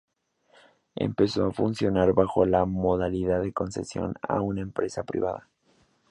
[0.95, 5.47] Empezó a funcionar bajo la modalidad de concesión a una empresa privada.